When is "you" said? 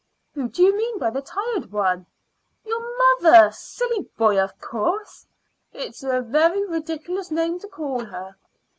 0.63-0.75